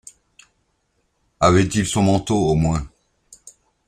[1.39, 2.89] avait-il son manteau au moins